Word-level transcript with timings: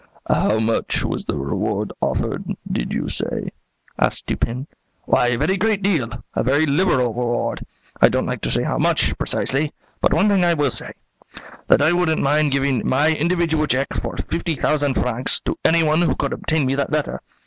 "How 0.27 0.57
much 0.57 1.03
was 1.05 1.25
the 1.25 1.37
reward 1.37 1.93
offered, 2.01 2.43
did 2.71 2.91
you 2.91 3.07
say?" 3.07 3.49
asked 3.99 4.25
Dupin. 4.25 4.65
"Why, 5.05 5.27
a 5.27 5.37
very 5.37 5.57
great 5.57 5.83
deal, 5.83 6.23
a 6.33 6.41
very 6.41 6.65
liberal 6.65 7.13
reward; 7.13 7.63
I 8.01 8.09
don't 8.09 8.25
like 8.25 8.41
to 8.41 8.49
say 8.49 8.63
how 8.63 8.79
much, 8.79 9.15
precisely; 9.19 9.73
but 10.01 10.11
one 10.11 10.27
thing 10.27 10.43
I 10.43 10.55
will 10.55 10.71
say, 10.71 10.93
that 11.67 11.83
I 11.83 11.93
wouldn't 11.93 12.19
mind 12.23 12.49
giving 12.49 12.81
my 12.83 13.09
individual 13.09 13.67
check 13.67 13.89
for 13.93 14.17
fifty 14.27 14.55
thousand 14.55 14.95
francs 14.95 15.39
to 15.41 15.59
anyone 15.63 16.01
who 16.01 16.15
could 16.15 16.33
obtain 16.33 16.65
me 16.65 16.73
that 16.73 16.91
letter. 16.91 17.21